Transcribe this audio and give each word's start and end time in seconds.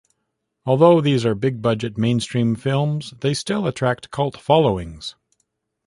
Although 0.65 0.99
these 1.01 1.27
are 1.27 1.35
big 1.35 1.61
budget, 1.61 1.95
mainstream 1.95 2.55
films, 2.55 3.13
they 3.19 3.35
still 3.35 3.67
attract 3.67 4.09
cult 4.09 4.35
followings. 4.35 5.13